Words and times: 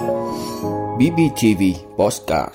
BBTV 0.00 1.62
Postcard 1.96 2.54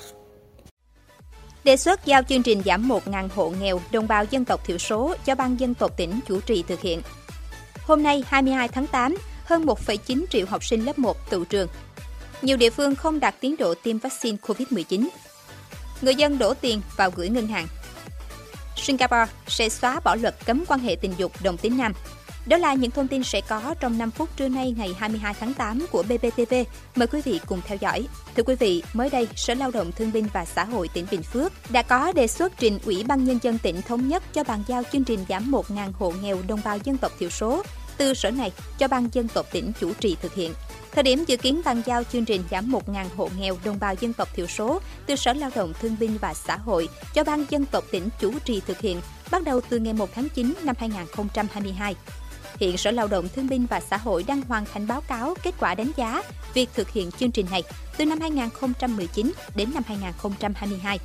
Đề 1.64 1.76
xuất 1.76 2.06
giao 2.06 2.22
chương 2.22 2.42
trình 2.42 2.62
giảm 2.64 2.88
1.000 2.88 3.28
hộ 3.34 3.52
nghèo 3.60 3.80
đồng 3.92 4.08
bào 4.08 4.24
dân 4.24 4.44
tộc 4.44 4.64
thiểu 4.66 4.78
số 4.78 5.14
cho 5.24 5.34
ban 5.34 5.60
dân 5.60 5.74
tộc 5.74 5.96
tỉnh 5.96 6.20
chủ 6.26 6.40
trì 6.40 6.62
thực 6.62 6.80
hiện. 6.80 7.00
Hôm 7.82 8.02
nay 8.02 8.24
22 8.26 8.68
tháng 8.68 8.86
8, 8.86 9.16
hơn 9.44 9.64
1,9 9.64 10.24
triệu 10.30 10.46
học 10.46 10.64
sinh 10.64 10.84
lớp 10.84 10.98
1 10.98 11.30
tự 11.30 11.44
trường. 11.44 11.68
Nhiều 12.42 12.56
địa 12.56 12.70
phương 12.70 12.94
không 12.94 13.20
đạt 13.20 13.34
tiến 13.40 13.56
độ 13.58 13.74
tiêm 13.74 13.98
vaccine 13.98 14.36
COVID-19. 14.42 15.08
Người 16.02 16.14
dân 16.14 16.38
đổ 16.38 16.54
tiền 16.54 16.80
vào 16.96 17.10
gửi 17.10 17.28
ngân 17.28 17.46
hàng. 17.46 17.66
Singapore 18.76 19.32
sẽ 19.46 19.68
xóa 19.68 20.00
bỏ 20.04 20.14
luật 20.14 20.46
cấm 20.46 20.64
quan 20.68 20.80
hệ 20.80 20.96
tình 20.96 21.14
dục 21.18 21.32
đồng 21.42 21.56
tính 21.56 21.78
nam. 21.78 21.92
Đó 22.46 22.56
là 22.56 22.74
những 22.74 22.90
thông 22.90 23.08
tin 23.08 23.24
sẽ 23.24 23.40
có 23.40 23.74
trong 23.80 23.98
5 23.98 24.10
phút 24.10 24.28
trưa 24.36 24.48
nay 24.48 24.74
ngày 24.78 24.94
22 24.98 25.34
tháng 25.40 25.54
8 25.54 25.86
của 25.90 26.02
BBTV. 26.02 26.54
Mời 26.96 27.06
quý 27.06 27.20
vị 27.24 27.40
cùng 27.46 27.60
theo 27.66 27.78
dõi. 27.80 28.06
Thưa 28.36 28.42
quý 28.42 28.54
vị, 28.54 28.82
mới 28.92 29.10
đây, 29.10 29.28
Sở 29.36 29.54
Lao 29.54 29.70
động 29.70 29.92
Thương 29.92 30.12
binh 30.12 30.26
và 30.32 30.44
Xã 30.44 30.64
hội 30.64 30.88
tỉnh 30.88 31.06
Bình 31.10 31.22
Phước 31.22 31.52
đã 31.70 31.82
có 31.82 32.12
đề 32.12 32.26
xuất 32.26 32.52
trình 32.58 32.78
Ủy 32.84 33.04
ban 33.04 33.24
Nhân 33.24 33.38
dân 33.42 33.58
tỉnh 33.58 33.82
thống 33.82 34.08
nhất 34.08 34.22
cho 34.32 34.44
bàn 34.44 34.62
giao 34.66 34.82
chương 34.92 35.04
trình 35.04 35.20
giảm 35.28 35.50
1.000 35.50 35.92
hộ 35.92 36.12
nghèo 36.22 36.38
đồng 36.48 36.60
bào 36.64 36.78
dân 36.84 36.98
tộc 36.98 37.12
thiểu 37.18 37.30
số 37.30 37.62
từ 37.96 38.14
sở 38.14 38.30
này 38.30 38.52
cho 38.78 38.88
ban 38.88 39.08
dân 39.12 39.28
tộc 39.28 39.46
tỉnh 39.52 39.72
chủ 39.80 39.92
trì 40.00 40.16
thực 40.22 40.34
hiện. 40.34 40.52
Thời 40.92 41.02
điểm 41.02 41.24
dự 41.26 41.36
kiến 41.36 41.60
bàn 41.64 41.82
giao 41.86 42.04
chương 42.04 42.24
trình 42.24 42.42
giảm 42.50 42.72
1.000 42.72 43.04
hộ 43.16 43.28
nghèo 43.38 43.56
đồng 43.64 43.78
bào 43.80 43.94
dân 44.00 44.12
tộc 44.12 44.28
thiểu 44.34 44.46
số 44.46 44.80
từ 45.06 45.16
Sở 45.16 45.32
Lao 45.32 45.50
động 45.54 45.72
Thương 45.80 45.96
binh 46.00 46.18
và 46.20 46.34
Xã 46.34 46.56
hội 46.56 46.88
cho 47.14 47.24
ban 47.24 47.44
dân 47.50 47.64
tộc 47.64 47.84
tỉnh 47.90 48.08
chủ 48.20 48.32
trì 48.44 48.60
thực 48.66 48.80
hiện 48.80 49.00
bắt 49.30 49.44
đầu 49.44 49.60
từ 49.68 49.78
ngày 49.78 49.92
1 49.92 50.08
tháng 50.14 50.28
9 50.28 50.54
năm 50.62 50.76
2022. 50.78 51.94
Hiện 52.58 52.76
Sở 52.76 52.90
Lao 52.90 53.08
động 53.08 53.28
Thương 53.28 53.48
binh 53.48 53.66
và 53.66 53.80
Xã 53.80 53.96
hội 53.96 54.24
đang 54.28 54.42
hoàn 54.42 54.64
thành 54.72 54.86
báo 54.86 55.00
cáo 55.00 55.34
kết 55.42 55.54
quả 55.60 55.74
đánh 55.74 55.90
giá 55.96 56.22
việc 56.54 56.68
thực 56.74 56.90
hiện 56.90 57.10
chương 57.10 57.30
trình 57.30 57.46
này 57.50 57.62
từ 57.96 58.04
năm 58.04 58.20
2019 58.20 59.32
đến 59.56 59.70
năm 59.74 59.82
2022. 59.86 60.98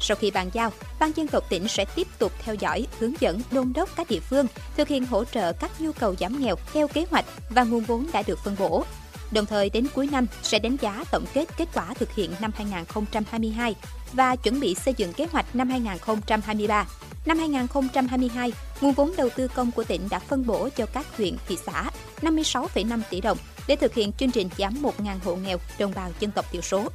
Sau 0.00 0.16
khi 0.16 0.30
bàn 0.30 0.50
giao, 0.52 0.72
Ban 1.00 1.12
dân 1.16 1.28
tộc 1.28 1.44
tỉnh 1.50 1.68
sẽ 1.68 1.84
tiếp 1.94 2.06
tục 2.18 2.32
theo 2.44 2.54
dõi, 2.54 2.86
hướng 2.98 3.12
dẫn, 3.20 3.40
đôn 3.50 3.72
đốc 3.72 3.96
các 3.96 4.10
địa 4.10 4.20
phương 4.20 4.46
thực 4.76 4.88
hiện 4.88 5.06
hỗ 5.06 5.24
trợ 5.24 5.52
các 5.52 5.70
nhu 5.80 5.92
cầu 5.92 6.14
giảm 6.20 6.40
nghèo 6.40 6.56
theo 6.72 6.88
kế 6.88 7.04
hoạch 7.10 7.24
và 7.50 7.64
nguồn 7.64 7.84
vốn 7.84 8.06
đã 8.12 8.22
được 8.26 8.38
phân 8.44 8.56
bổ. 8.58 8.84
Đồng 9.30 9.46
thời 9.46 9.70
đến 9.70 9.86
cuối 9.94 10.08
năm 10.12 10.26
sẽ 10.42 10.58
đánh 10.58 10.76
giá 10.80 11.04
tổng 11.10 11.24
kết 11.34 11.48
kết 11.56 11.68
quả 11.74 11.94
thực 11.94 12.14
hiện 12.14 12.30
năm 12.40 12.50
2022 12.54 13.74
và 14.12 14.36
chuẩn 14.36 14.60
bị 14.60 14.74
xây 14.74 14.94
dựng 14.96 15.12
kế 15.12 15.26
hoạch 15.32 15.56
năm 15.56 15.70
2023. 15.70 16.86
Năm 17.28 17.38
2022, 17.38 18.52
nguồn 18.80 18.92
vốn 18.92 19.12
đầu 19.16 19.28
tư 19.36 19.48
công 19.48 19.70
của 19.70 19.84
tỉnh 19.84 20.08
đã 20.10 20.18
phân 20.18 20.46
bổ 20.46 20.68
cho 20.76 20.86
các 20.86 21.16
huyện, 21.16 21.36
thị 21.48 21.58
xã 21.66 21.90
56,5 22.22 23.00
tỷ 23.10 23.20
đồng 23.20 23.38
để 23.66 23.76
thực 23.76 23.94
hiện 23.94 24.12
chương 24.12 24.30
trình 24.30 24.48
giảm 24.58 24.82
1.000 24.82 25.18
hộ 25.24 25.36
nghèo 25.36 25.58
đồng 25.78 25.92
bào 25.94 26.10
dân 26.20 26.30
tộc 26.30 26.52
thiểu 26.52 26.62
số. 26.62 26.88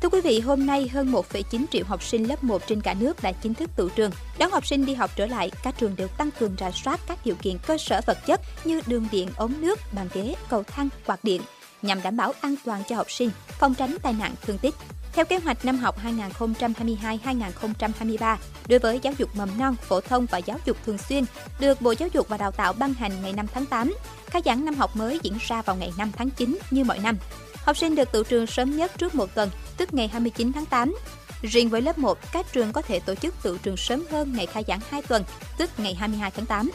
Thưa 0.00 0.08
quý 0.08 0.20
vị, 0.20 0.40
hôm 0.40 0.66
nay 0.66 0.88
hơn 0.88 1.12
1,9 1.12 1.64
triệu 1.70 1.84
học 1.84 2.02
sinh 2.02 2.28
lớp 2.28 2.44
1 2.44 2.62
trên 2.66 2.80
cả 2.80 2.94
nước 2.94 3.22
đã 3.22 3.32
chính 3.32 3.54
thức 3.54 3.70
tụ 3.76 3.88
trường. 3.88 4.10
Đón 4.38 4.50
học 4.50 4.66
sinh 4.66 4.86
đi 4.86 4.94
học 4.94 5.10
trở 5.16 5.26
lại, 5.26 5.50
các 5.62 5.74
trường 5.78 5.96
đều 5.96 6.08
tăng 6.08 6.30
cường 6.30 6.56
rà 6.58 6.70
soát 6.70 7.00
các 7.06 7.18
điều 7.24 7.34
kiện 7.34 7.56
cơ 7.66 7.78
sở 7.78 8.00
vật 8.06 8.18
chất 8.26 8.40
như 8.64 8.80
đường 8.86 9.06
điện, 9.12 9.28
ống 9.36 9.60
nước, 9.60 9.80
bàn 9.92 10.08
ghế, 10.14 10.34
cầu 10.48 10.62
thang, 10.62 10.88
quạt 11.06 11.24
điện 11.24 11.42
nhằm 11.82 12.02
đảm 12.02 12.16
bảo 12.16 12.32
an 12.40 12.54
toàn 12.64 12.82
cho 12.88 12.96
học 12.96 13.10
sinh, 13.10 13.30
phòng 13.48 13.74
tránh 13.74 13.96
tai 14.02 14.12
nạn 14.12 14.34
thương 14.42 14.58
tích. 14.58 14.74
Theo 15.14 15.24
kế 15.24 15.38
hoạch 15.38 15.64
năm 15.64 15.76
học 15.76 15.96
2022-2023, 16.04 18.36
đối 18.68 18.78
với 18.78 19.00
giáo 19.02 19.14
dục 19.18 19.36
mầm 19.36 19.48
non, 19.58 19.76
phổ 19.76 20.00
thông 20.00 20.26
và 20.26 20.38
giáo 20.38 20.58
dục 20.64 20.76
thường 20.86 20.98
xuyên, 20.98 21.24
được 21.58 21.80
Bộ 21.80 21.94
Giáo 21.98 22.08
dục 22.12 22.28
và 22.28 22.36
Đào 22.36 22.50
tạo 22.50 22.72
ban 22.72 22.94
hành 22.94 23.22
ngày 23.22 23.32
5 23.32 23.46
tháng 23.54 23.66
8, 23.66 23.94
khai 24.26 24.42
giảng 24.44 24.64
năm 24.64 24.74
học 24.74 24.96
mới 24.96 25.18
diễn 25.22 25.34
ra 25.40 25.62
vào 25.62 25.76
ngày 25.76 25.92
5 25.98 26.12
tháng 26.16 26.30
9 26.30 26.58
như 26.70 26.84
mọi 26.84 26.98
năm. 26.98 27.16
Học 27.64 27.76
sinh 27.76 27.94
được 27.94 28.12
tự 28.12 28.24
trường 28.24 28.46
sớm 28.46 28.76
nhất 28.76 28.92
trước 28.98 29.14
một 29.14 29.34
tuần, 29.34 29.50
tức 29.76 29.94
ngày 29.94 30.08
29 30.08 30.52
tháng 30.52 30.66
8. 30.66 30.96
Riêng 31.42 31.68
với 31.68 31.82
lớp 31.82 31.98
1, 31.98 32.18
các 32.32 32.46
trường 32.52 32.72
có 32.72 32.82
thể 32.82 33.00
tổ 33.00 33.14
chức 33.14 33.34
tự 33.42 33.58
trường 33.62 33.76
sớm 33.76 34.04
hơn 34.10 34.32
ngày 34.32 34.46
khai 34.46 34.64
giảng 34.68 34.80
2 34.90 35.02
tuần, 35.02 35.24
tức 35.58 35.70
ngày 35.78 35.94
22 35.94 36.30
tháng 36.30 36.46
8. 36.46 36.70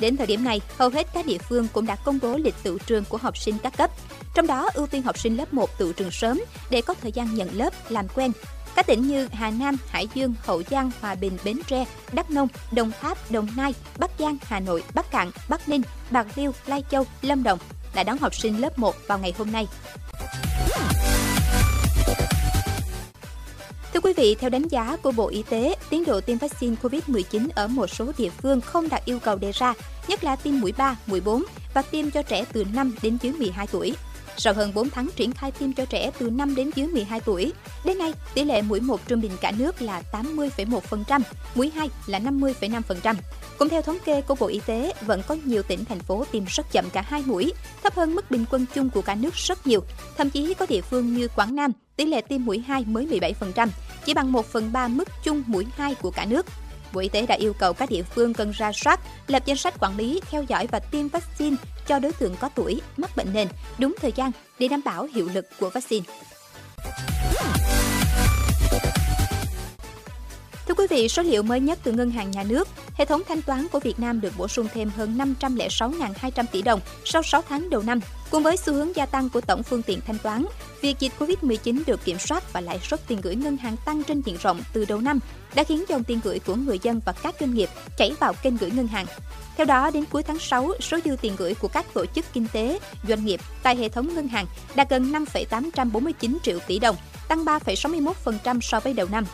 Đến 0.00 0.16
thời 0.16 0.26
điểm 0.26 0.44
này, 0.44 0.60
hầu 0.78 0.88
hết 0.88 1.06
các 1.14 1.26
địa 1.26 1.38
phương 1.38 1.68
cũng 1.72 1.86
đã 1.86 1.96
công 1.96 2.18
bố 2.22 2.36
lịch 2.36 2.54
tự 2.62 2.78
trường 2.86 3.04
của 3.04 3.16
học 3.16 3.36
sinh 3.36 3.54
các 3.62 3.76
cấp. 3.76 3.90
Trong 4.34 4.46
đó 4.46 4.68
ưu 4.74 4.86
tiên 4.86 5.02
học 5.02 5.18
sinh 5.18 5.36
lớp 5.36 5.54
1 5.54 5.78
tự 5.78 5.92
trường 5.92 6.10
sớm 6.10 6.40
để 6.70 6.82
có 6.82 6.94
thời 6.94 7.12
gian 7.12 7.34
nhận 7.34 7.48
lớp, 7.52 7.70
làm 7.88 8.08
quen. 8.08 8.32
Các 8.76 8.86
tỉnh 8.86 9.08
như 9.08 9.28
Hà 9.32 9.50
Nam, 9.50 9.76
Hải 9.88 10.08
Dương, 10.14 10.34
Hậu 10.42 10.62
Giang, 10.70 10.90
Hòa 11.00 11.14
Bình, 11.14 11.38
Bến 11.44 11.58
Tre, 11.66 11.84
Đắk 12.12 12.30
Nông, 12.30 12.48
Đồng 12.72 12.92
Tháp, 13.00 13.30
Đồng 13.30 13.48
Nai, 13.56 13.74
Bắc 13.98 14.10
Giang, 14.18 14.36
Hà 14.42 14.60
Nội, 14.60 14.82
Bắc 14.94 15.10
Cạn, 15.10 15.30
Bắc 15.48 15.68
Ninh, 15.68 15.82
Bạc 16.10 16.26
Liêu, 16.36 16.52
Lai 16.66 16.84
Châu, 16.90 17.06
Lâm 17.22 17.42
Đồng 17.42 17.58
đã 17.94 18.02
đón 18.02 18.18
học 18.18 18.34
sinh 18.34 18.60
lớp 18.60 18.78
1 18.78 18.94
vào 19.06 19.18
ngày 19.18 19.34
hôm 19.38 19.52
nay. 19.52 19.66
Thưa 23.94 24.00
quý 24.00 24.12
vị, 24.16 24.36
theo 24.40 24.50
đánh 24.50 24.68
giá 24.68 24.96
của 25.02 25.12
Bộ 25.12 25.28
Y 25.28 25.42
tế, 25.42 25.76
tiến 25.90 26.04
độ 26.04 26.20
tiêm 26.20 26.38
vaccine 26.38 26.76
COVID-19 26.82 27.48
ở 27.54 27.66
một 27.66 27.86
số 27.86 28.12
địa 28.18 28.30
phương 28.30 28.60
không 28.60 28.88
đạt 28.88 29.04
yêu 29.04 29.18
cầu 29.18 29.36
đề 29.36 29.52
ra, 29.52 29.74
nhất 30.08 30.24
là 30.24 30.36
tiêm 30.36 30.60
mũi 30.60 30.72
3, 30.72 30.96
mũi 31.06 31.20
4 31.20 31.44
và 31.74 31.82
tiêm 31.82 32.10
cho 32.10 32.22
trẻ 32.22 32.44
từ 32.52 32.64
5 32.64 32.94
đến 33.02 33.18
dưới 33.22 33.32
12 33.32 33.66
tuổi. 33.66 33.94
Sau 34.36 34.54
hơn 34.54 34.74
4 34.74 34.90
tháng 34.90 35.08
triển 35.16 35.32
khai 35.32 35.50
tiêm 35.50 35.72
cho 35.72 35.84
trẻ 35.84 36.10
từ 36.18 36.30
5 36.30 36.54
đến 36.54 36.70
dưới 36.74 36.86
12 36.86 37.20
tuổi, 37.20 37.52
đến 37.84 37.98
nay 37.98 38.12
tỷ 38.34 38.44
lệ 38.44 38.62
mũi 38.62 38.80
1 38.80 39.00
trung 39.08 39.20
bình 39.20 39.32
cả 39.40 39.52
nước 39.58 39.82
là 39.82 40.02
80,1%, 40.12 41.20
mũi 41.54 41.72
2 41.74 41.90
là 42.06 42.18
50,5%. 42.18 43.14
Cũng 43.58 43.68
theo 43.68 43.82
thống 43.82 43.98
kê 44.04 44.20
của 44.20 44.34
Bộ 44.34 44.46
Y 44.46 44.60
tế, 44.66 44.92
vẫn 45.00 45.22
có 45.26 45.36
nhiều 45.44 45.62
tỉnh 45.62 45.84
thành 45.84 46.00
phố 46.00 46.24
tiêm 46.32 46.44
rất 46.48 46.72
chậm 46.72 46.90
cả 46.90 47.02
hai 47.02 47.22
mũi, 47.26 47.52
thấp 47.82 47.94
hơn 47.94 48.14
mức 48.14 48.30
bình 48.30 48.44
quân 48.50 48.66
chung 48.74 48.90
của 48.90 49.02
cả 49.02 49.14
nước 49.14 49.34
rất 49.34 49.66
nhiều. 49.66 49.80
Thậm 50.16 50.30
chí 50.30 50.54
có 50.54 50.66
địa 50.66 50.80
phương 50.80 51.14
như 51.14 51.28
Quảng 51.36 51.56
Nam, 51.56 51.72
tỷ 51.96 52.04
lệ 52.04 52.20
tiêm 52.20 52.44
mũi 52.44 52.64
2 52.66 52.84
mới 52.84 53.06
17%, 53.06 53.68
chỉ 54.04 54.14
bằng 54.14 54.32
1 54.32 54.46
phần 54.46 54.72
3 54.72 54.88
mức 54.88 55.08
chung 55.24 55.42
mũi 55.46 55.66
2 55.76 55.94
của 55.94 56.10
cả 56.10 56.24
nước. 56.24 56.46
Bộ 56.94 57.00
Y 57.00 57.08
tế 57.08 57.26
đã 57.26 57.34
yêu 57.34 57.52
cầu 57.52 57.72
các 57.72 57.90
địa 57.90 58.02
phương 58.02 58.34
cần 58.34 58.50
ra 58.50 58.72
soát, 58.72 59.00
lập 59.26 59.42
danh 59.46 59.56
sách 59.56 59.74
quản 59.80 59.96
lý, 59.96 60.20
theo 60.30 60.42
dõi 60.42 60.66
và 60.66 60.78
tiêm 60.78 61.08
vaccine 61.08 61.56
cho 61.86 61.98
đối 61.98 62.12
tượng 62.12 62.36
có 62.40 62.48
tuổi, 62.54 62.80
mắc 62.96 63.16
bệnh 63.16 63.32
nền 63.32 63.48
đúng 63.78 63.94
thời 64.00 64.12
gian 64.12 64.30
để 64.58 64.68
đảm 64.68 64.80
bảo 64.84 65.08
hiệu 65.14 65.28
lực 65.34 65.46
của 65.60 65.70
vaccine. 65.70 66.06
Thưa 70.76 70.82
quý 70.82 70.96
vị, 70.96 71.08
số 71.08 71.22
liệu 71.22 71.42
mới 71.42 71.60
nhất 71.60 71.78
từ 71.82 71.92
Ngân 71.92 72.10
hàng 72.10 72.30
Nhà 72.30 72.42
nước, 72.42 72.68
hệ 72.94 73.04
thống 73.04 73.22
thanh 73.28 73.42
toán 73.42 73.66
của 73.72 73.80
Việt 73.80 73.98
Nam 73.98 74.20
được 74.20 74.32
bổ 74.36 74.48
sung 74.48 74.68
thêm 74.74 74.90
hơn 74.96 75.18
506.200 75.40 76.44
tỷ 76.52 76.62
đồng 76.62 76.80
sau 77.04 77.22
6 77.22 77.42
tháng 77.48 77.70
đầu 77.70 77.82
năm. 77.82 78.00
Cùng 78.30 78.42
với 78.42 78.56
xu 78.56 78.72
hướng 78.72 78.96
gia 78.96 79.06
tăng 79.06 79.28
của 79.28 79.40
tổng 79.40 79.62
phương 79.62 79.82
tiện 79.82 80.00
thanh 80.06 80.18
toán, 80.18 80.44
việc 80.80 80.96
dịch 81.00 81.12
Covid-19 81.18 81.82
được 81.86 82.04
kiểm 82.04 82.18
soát 82.18 82.52
và 82.52 82.60
lãi 82.60 82.78
suất 82.78 83.06
tiền 83.06 83.20
gửi 83.22 83.34
ngân 83.34 83.56
hàng 83.56 83.76
tăng 83.84 84.02
trên 84.02 84.20
diện 84.20 84.36
rộng 84.42 84.60
từ 84.72 84.84
đầu 84.84 85.00
năm 85.00 85.18
đã 85.54 85.64
khiến 85.64 85.84
dòng 85.88 86.04
tiền 86.04 86.20
gửi 86.24 86.38
của 86.38 86.54
người 86.54 86.78
dân 86.82 87.00
và 87.04 87.12
các 87.22 87.34
doanh 87.40 87.54
nghiệp 87.54 87.68
chảy 87.98 88.12
vào 88.20 88.32
kênh 88.42 88.56
gửi 88.56 88.70
ngân 88.70 88.86
hàng. 88.86 89.06
Theo 89.56 89.66
đó, 89.66 89.90
đến 89.90 90.04
cuối 90.10 90.22
tháng 90.22 90.38
6, 90.38 90.70
số 90.80 90.98
dư 91.04 91.16
tiền 91.20 91.32
gửi 91.38 91.54
của 91.54 91.68
các 91.68 91.86
tổ 91.94 92.06
chức 92.06 92.24
kinh 92.32 92.46
tế, 92.52 92.78
doanh 93.08 93.24
nghiệp 93.24 93.40
tại 93.62 93.76
hệ 93.76 93.88
thống 93.88 94.14
ngân 94.14 94.28
hàng 94.28 94.46
đạt 94.74 94.90
gần 94.90 95.12
5,849 95.12 96.38
triệu 96.42 96.58
tỷ 96.66 96.78
đồng, 96.78 96.96
tăng 97.28 97.44
3,61% 97.44 98.60
so 98.60 98.80
với 98.80 98.92
đầu 98.92 99.08
năm. 99.10 99.24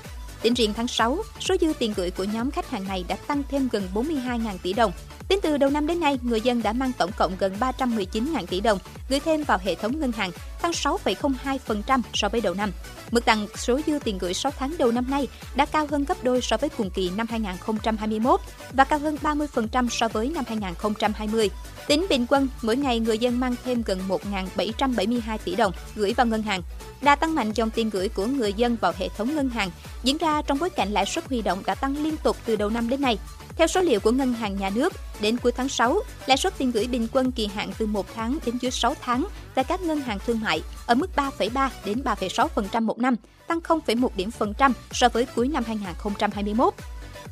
Tính 0.43 0.55
riêng 0.55 0.75
tháng 0.77 0.89
6, 0.89 1.19
số 1.41 1.55
dư 1.61 1.73
tiền 1.79 1.93
gửi 1.97 2.11
của 2.11 2.25
nhóm 2.25 2.51
khách 2.51 2.71
hàng 2.71 2.89
này 2.89 3.05
đã 3.09 3.17
tăng 3.27 3.43
thêm 3.51 3.69
gần 3.73 3.89
42.000 3.95 4.59
tỷ 4.63 4.73
đồng. 4.73 4.93
Tính 5.29 5.41
từ 5.43 5.57
đầu 5.57 5.71
năm 5.71 5.87
đến 5.87 6.01
nay, 6.01 6.19
người 6.23 6.41
dân 6.41 6.63
đã 6.63 6.73
mang 6.73 6.93
tổng 6.99 7.11
cộng 7.17 7.33
gần 7.39 7.55
319.000 7.61 8.47
tỷ 8.47 8.61
đồng 8.61 8.79
gửi 9.09 9.21
thêm 9.21 9.45
vào 9.45 9.59
hệ 9.65 9.75
thống 9.75 10.01
ngân 10.01 10.13
hàng, 10.13 10.31
tăng 10.63 10.73
6,02% 10.73 12.01
so 12.15 12.29
với 12.29 12.41
đầu 12.41 12.55
năm. 12.55 12.73
Mức 13.11 13.25
tăng 13.25 13.47
số 13.57 13.81
dư 13.87 13.99
tiền 14.05 14.19
gửi 14.19 14.35
6 14.35 14.53
tháng 14.59 14.75
đầu 14.79 14.93
năm 14.93 15.11
nay 15.11 15.29
đã 15.55 15.67
cao 15.67 15.87
hơn 15.91 16.05
gấp 16.05 16.25
đôi 16.25 16.41
so 16.41 16.57
với 16.57 16.71
cùng 16.71 16.91
kỳ 16.91 17.11
năm 17.17 17.27
2021 17.31 18.41
và 18.73 18.85
cao 18.85 18.99
hơn 18.99 19.17
30% 19.23 19.89
so 19.89 20.09
với 20.09 20.29
năm 20.29 20.45
2020. 20.49 21.51
Tính 21.89 22.07
bình 22.11 22.27
quân, 22.29 22.49
mỗi 22.63 22.77
ngày 22.77 23.01
người 23.01 23.19
dân 23.19 23.41
mang 23.41 23.55
thêm 23.65 23.83
gần 23.87 24.01
1.772 24.09 25.39
tỷ 25.45 25.55
đồng 25.55 25.73
gửi 25.95 26.15
vào 26.17 26.27
ngân 26.27 26.43
hàng. 26.43 26.63
Đa 27.03 27.15
tăng 27.15 27.35
mạnh 27.35 27.53
dòng 27.53 27.71
tiền 27.71 27.91
gửi 27.91 28.09
của 28.09 28.27
người 28.27 28.53
dân 28.53 28.77
vào 28.81 28.93
hệ 28.99 29.09
thống 29.09 29.35
ngân 29.35 29.49
hàng 29.49 29.71
diễn 30.03 30.19
ra 30.19 30.30
ra 30.31 30.43
trong 30.43 30.59
bối 30.59 30.71
cảnh 30.71 30.93
lãi 30.93 31.07
suất 31.07 31.29
huy 31.29 31.43
động 31.43 31.63
đã 31.67 31.75
tăng 31.75 32.05
liên 32.05 32.17
tục 32.17 32.37
từ 32.45 32.57
đầu 32.57 32.71
năm 32.71 32.89
đến 32.89 33.01
nay. 33.01 33.19
Theo 33.57 33.67
số 33.67 33.81
liệu 33.81 34.01
của 34.01 34.11
Ngân 34.11 34.33
hàng 34.33 34.57
Nhà 34.57 34.71
nước, 34.71 34.93
đến 35.21 35.37
cuối 35.37 35.53
tháng 35.53 35.69
6, 35.69 36.01
lãi 36.27 36.37
suất 36.37 36.59
tiền 36.59 36.71
gửi 36.71 36.87
bình 36.87 37.09
quân 37.13 37.33
kỳ 37.33 37.47
hạn 37.47 37.71
từ 37.79 37.87
1 37.87 38.07
tháng 38.15 38.39
đến 38.47 38.59
dưới 38.61 38.71
6 38.71 38.95
tháng 39.01 39.27
tại 39.55 39.65
các 39.65 39.81
ngân 39.81 40.01
hàng 40.01 40.19
thương 40.27 40.41
mại 40.41 40.63
ở 40.87 40.95
mức 40.95 41.11
3,3 41.17 41.69
đến 41.85 42.03
3,6% 42.05 42.83
một 42.83 42.99
năm, 42.99 43.17
tăng 43.47 43.61
0,1 43.61 44.09
điểm 44.17 44.31
phần 44.31 44.55
trăm 44.59 44.73
so 44.91 45.09
với 45.09 45.27
cuối 45.37 45.49
năm 45.49 45.65
2021. 45.67 46.75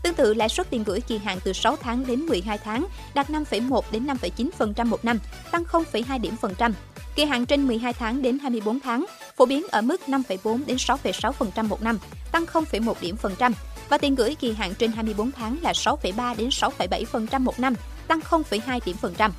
Tương 0.03 0.15
tự, 0.15 0.35
lãi 0.35 0.49
suất 0.49 0.71
tiền 0.71 0.85
gửi 0.85 1.01
kỳ 1.01 1.19
hạn 1.19 1.39
từ 1.45 1.53
6 1.53 1.77
tháng 1.77 2.07
đến 2.07 2.21
12 2.21 2.59
tháng 2.59 2.87
đạt 3.15 3.31
5,1 3.31 3.83
đến 3.91 4.07
5,9% 4.07 4.87
một 4.87 5.05
năm, 5.05 5.19
tăng 5.51 5.65
0,2 5.65 6.21
điểm 6.21 6.37
phần 6.37 6.55
trăm. 6.59 6.75
Kỳ 7.15 7.25
hạn 7.25 7.47
trên 7.47 7.67
12 7.67 7.93
tháng 7.93 8.23
đến 8.23 8.39
24 8.39 8.81
tháng 8.81 9.07
phổ 9.39 9.47
biến 9.47 9.67
ở 9.71 9.83
mức 9.83 10.01
5,4 10.07 10.67
đến 10.67 10.77
6,6% 10.77 11.69
một 11.69 11.83
năm, 11.83 11.99
tăng 12.33 12.45
0,1 12.45 12.95
điểm 13.01 13.17
phần 13.17 13.35
trăm 13.39 13.53
và 13.89 13.99
tiền 13.99 14.15
gửi 14.15 14.35
kỳ 14.35 14.53
hạn 14.53 14.75
trên 14.79 14.93
24 14.93 15.33
tháng 15.33 15.57
là 15.63 15.73
6,3 15.73 16.37
đến 16.37 16.49
6,7% 16.49 17.41
một 17.41 17.61
năm, 17.61 17.75
tăng 18.09 18.21
0,2 18.21 18.81
điểm 18.85 18.97
phần 18.97 19.15
trăm. 19.19 19.33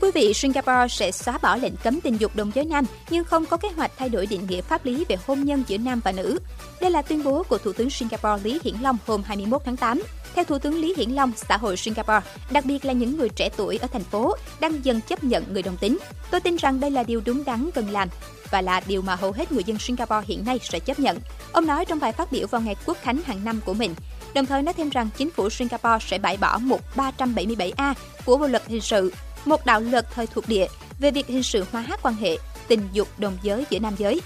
Thưa 0.00 0.06
quý 0.06 0.20
vị, 0.20 0.34
Singapore 0.34 0.88
sẽ 0.88 1.10
xóa 1.12 1.38
bỏ 1.38 1.56
lệnh 1.56 1.76
cấm 1.76 2.00
tình 2.00 2.16
dục 2.20 2.36
đồng 2.36 2.50
giới 2.54 2.64
nam 2.64 2.84
nhưng 3.10 3.24
không 3.24 3.46
có 3.46 3.56
kế 3.56 3.68
hoạch 3.76 3.90
thay 3.98 4.08
đổi 4.08 4.26
định 4.26 4.46
nghĩa 4.48 4.60
pháp 4.60 4.84
lý 4.84 5.04
về 5.08 5.16
hôn 5.26 5.44
nhân 5.44 5.64
giữa 5.66 5.78
nam 5.78 6.00
và 6.04 6.12
nữ. 6.12 6.38
Đây 6.80 6.90
là 6.90 7.02
tuyên 7.02 7.24
bố 7.24 7.42
của 7.42 7.58
Thủ 7.58 7.72
tướng 7.72 7.90
Singapore 7.90 8.42
Lý 8.44 8.60
Hiển 8.64 8.74
Long 8.82 8.98
hôm 9.06 9.22
21 9.22 9.62
tháng 9.64 9.76
8. 9.76 10.02
Theo 10.34 10.44
Thủ 10.44 10.58
tướng 10.58 10.80
Lý 10.80 10.94
Hiển 10.96 11.10
Long, 11.10 11.32
xã 11.36 11.56
hội 11.56 11.76
Singapore, 11.76 12.20
đặc 12.50 12.64
biệt 12.64 12.84
là 12.84 12.92
những 12.92 13.16
người 13.16 13.28
trẻ 13.28 13.48
tuổi 13.56 13.78
ở 13.78 13.86
thành 13.92 14.04
phố, 14.04 14.36
đang 14.60 14.84
dần 14.84 15.00
chấp 15.00 15.24
nhận 15.24 15.44
người 15.52 15.62
đồng 15.62 15.76
tính. 15.76 15.98
Tôi 16.30 16.40
tin 16.40 16.56
rằng 16.56 16.80
đây 16.80 16.90
là 16.90 17.02
điều 17.02 17.22
đúng 17.24 17.44
đắn 17.44 17.70
cần 17.74 17.90
làm 17.90 18.08
và 18.50 18.60
là 18.60 18.80
điều 18.86 19.02
mà 19.02 19.14
hầu 19.14 19.32
hết 19.32 19.52
người 19.52 19.64
dân 19.64 19.78
Singapore 19.78 20.26
hiện 20.26 20.44
nay 20.44 20.58
sẽ 20.62 20.78
chấp 20.78 20.98
nhận. 20.98 21.18
Ông 21.52 21.66
nói 21.66 21.84
trong 21.84 22.00
bài 22.00 22.12
phát 22.12 22.32
biểu 22.32 22.46
vào 22.46 22.60
ngày 22.60 22.76
Quốc 22.86 22.96
khánh 23.02 23.22
hàng 23.24 23.44
năm 23.44 23.60
của 23.64 23.74
mình. 23.74 23.94
Đồng 24.34 24.46
thời 24.46 24.62
nói 24.62 24.74
thêm 24.74 24.90
rằng 24.90 25.08
chính 25.16 25.30
phủ 25.30 25.50
Singapore 25.50 26.06
sẽ 26.06 26.18
bãi 26.18 26.36
bỏ 26.36 26.58
mục 26.58 26.80
377A 26.96 27.94
của 28.24 28.36
Bộ 28.36 28.46
luật 28.46 28.62
hình 28.68 28.80
sự 28.80 29.12
một 29.48 29.66
đạo 29.66 29.80
luật 29.80 30.06
thời 30.14 30.26
thuộc 30.26 30.48
địa 30.48 30.66
về 31.00 31.10
việc 31.10 31.26
hình 31.26 31.42
sự 31.42 31.64
hóa 31.72 31.84
quan 32.02 32.14
hệ 32.14 32.38
tình 32.68 32.88
dục 32.92 33.08
đồng 33.18 33.38
giới 33.42 33.64
giữa 33.70 33.78
nam 33.78 33.94
giới. 33.98 34.20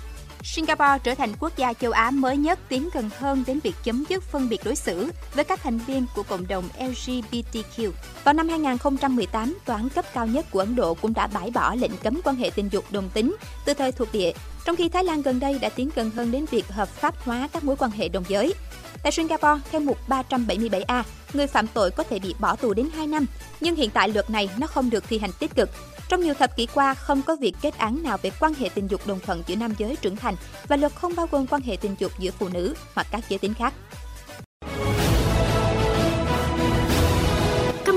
Singapore 0.45 0.99
trở 1.05 1.15
thành 1.15 1.33
quốc 1.41 1.57
gia 1.57 1.73
châu 1.73 1.93
Á 1.93 2.11
mới 2.11 2.37
nhất 2.37 2.59
tiến 2.69 2.89
gần 2.95 3.11
hơn 3.19 3.45
đến 3.47 3.59
việc 3.63 3.75
chấm 3.85 4.05
dứt 4.09 4.23
phân 4.23 4.49
biệt 4.49 4.61
đối 4.65 4.77
xử 4.77 5.11
với 5.35 5.45
các 5.45 5.61
thành 5.63 5.79
viên 5.79 6.07
của 6.15 6.23
cộng 6.23 6.47
đồng 6.49 6.65
LGBTQ. 6.79 7.91
Vào 8.25 8.35
năm 8.35 8.49
2018, 8.49 9.59
tòa 9.65 9.77
án 9.77 9.89
cấp 9.89 10.05
cao 10.15 10.27
nhất 10.27 10.47
của 10.51 10.59
Ấn 10.59 10.77
Độ 10.77 10.95
cũng 10.95 11.15
đã 11.15 11.27
bãi 11.27 11.51
bỏ 11.51 11.75
lệnh 11.75 11.97
cấm 12.03 12.21
quan 12.25 12.37
hệ 12.37 12.51
tình 12.51 12.69
dục 12.73 12.85
đồng 12.91 13.11
tính 13.11 13.37
từ 13.65 13.75
thời 13.75 13.93
thuộc 13.93 14.09
địa, 14.13 14.33
trong 14.65 14.77
khi 14.77 14.89
Thái 14.89 15.05
Lan 15.05 15.23
gần 15.23 15.41
đây 15.41 15.59
đã 15.59 15.69
tiến 15.69 15.91
gần 15.95 16.11
hơn 16.11 16.33
đến 16.33 16.45
việc 16.51 16.69
hợp 16.69 16.89
pháp 16.89 17.15
hóa 17.25 17.49
các 17.53 17.65
mối 17.65 17.77
quan 17.77 17.91
hệ 17.91 18.09
đồng 18.09 18.25
giới. 18.29 18.55
Tại 19.03 19.13
Singapore, 19.13 19.61
theo 19.71 19.81
mục 19.81 19.99
377A, 20.09 21.03
người 21.33 21.47
phạm 21.47 21.67
tội 21.67 21.91
có 21.91 22.03
thể 22.03 22.19
bị 22.19 22.35
bỏ 22.39 22.57
tù 22.57 22.75
đến 22.75 22.89
2 22.97 23.07
năm, 23.07 23.27
nhưng 23.61 23.75
hiện 23.75 23.91
tại 23.91 24.09
luật 24.09 24.31
này 24.31 24.51
nó 24.59 24.67
không 24.67 24.91
được 24.91 25.05
thi 25.09 25.19
hành 25.19 25.31
tích 25.39 25.55
cực. 25.55 25.71
Trong 26.09 26.21
nhiều 26.21 26.35
thập 26.35 26.57
kỷ 26.57 26.67
qua, 26.67 26.95
không 26.95 27.23
có 27.23 27.37
việc 27.37 27.55
kết 27.63 27.79
án 27.79 28.03
nào 28.03 28.19
về 28.23 28.31
quan 28.41 28.55
hệ 28.55 28.69
tình 28.69 28.87
dục 28.87 29.07
đồng 29.07 29.21
thuận 29.21 29.43
giữa 29.47 29.57
nam 29.57 29.75
giới 29.79 29.97
trưởng 29.97 30.17
thành 30.17 30.35
và 30.69 30.77
luật 30.77 30.95
không 30.95 31.17
bao 31.17 31.27
gồm 31.31 31.47
quan 31.47 31.63
hệ 31.63 31.77
tình 31.77 31.95
dục 31.99 32.13
giữa 32.19 32.31
phụ 32.39 32.49
nữ 32.49 32.75
hoặc 32.95 33.07
các 33.11 33.25
giới 33.29 33.39
tính 33.39 33.55
khác. 33.55 33.75